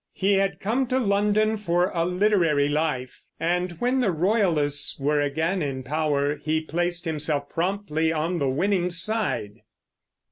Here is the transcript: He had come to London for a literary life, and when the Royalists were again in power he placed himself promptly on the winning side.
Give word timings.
He 0.13 0.33
had 0.33 0.59
come 0.59 0.87
to 0.87 0.97
London 0.99 1.57
for 1.57 1.91
a 1.93 2.05
literary 2.05 2.67
life, 2.67 3.21
and 3.39 3.73
when 3.73 3.99
the 3.99 4.09
Royalists 4.11 4.97
were 4.99 5.21
again 5.21 5.61
in 5.61 5.83
power 5.83 6.37
he 6.37 6.59
placed 6.59 7.05
himself 7.05 7.49
promptly 7.51 8.11
on 8.11 8.39
the 8.39 8.49
winning 8.49 8.89
side. 8.89 9.59